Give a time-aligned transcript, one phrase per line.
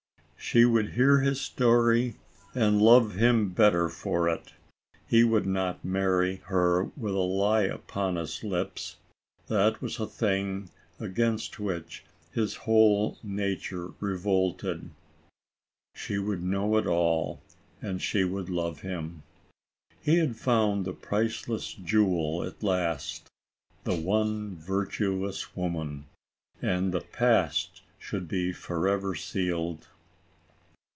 [0.43, 2.15] She would hear his story
[2.55, 4.51] and love him better for .it.
[5.07, 8.97] He would not marry her with a lie upon his lips;
[9.47, 10.69] that was a thing
[10.99, 12.03] against which
[12.33, 14.81] his whole nature revolted.
[14.81, 16.01] 32 ALICE; OR, THE WAGES OF SIN.
[16.01, 17.41] She would know all,
[17.81, 19.23] and she would love him.
[20.01, 23.29] He had found the priceless jewel at last,
[23.85, 26.07] "the one virtuous woman,"
[26.61, 29.87] and the past should be forever sealed.